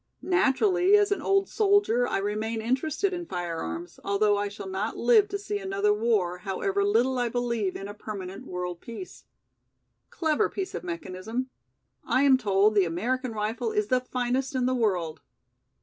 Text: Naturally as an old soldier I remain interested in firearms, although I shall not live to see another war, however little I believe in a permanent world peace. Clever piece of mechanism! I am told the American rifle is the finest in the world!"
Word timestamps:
Naturally 0.23 0.95
as 0.97 1.11
an 1.11 1.21
old 1.21 1.47
soldier 1.47 2.07
I 2.07 2.17
remain 2.17 2.59
interested 2.59 3.13
in 3.13 3.27
firearms, 3.27 3.99
although 4.03 4.35
I 4.35 4.47
shall 4.47 4.67
not 4.67 4.97
live 4.97 5.27
to 5.27 5.37
see 5.37 5.59
another 5.59 5.93
war, 5.93 6.39
however 6.39 6.83
little 6.83 7.19
I 7.19 7.29
believe 7.29 7.75
in 7.75 7.87
a 7.87 7.93
permanent 7.93 8.47
world 8.47 8.81
peace. 8.81 9.25
Clever 10.09 10.49
piece 10.49 10.73
of 10.73 10.83
mechanism! 10.83 11.51
I 12.03 12.23
am 12.23 12.39
told 12.39 12.73
the 12.73 12.83
American 12.85 13.33
rifle 13.33 13.71
is 13.71 13.89
the 13.89 14.01
finest 14.01 14.55
in 14.55 14.65
the 14.65 14.73
world!" 14.73 15.21